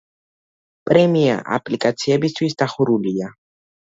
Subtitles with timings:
[0.89, 3.31] პრემია აპლიკაციებისთვის დახურულია.